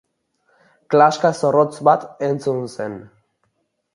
Klaska 0.93 1.31
zorrotz 1.41 1.77
bat 1.89 2.07
entzun 2.31 2.65
zen. 2.79 2.95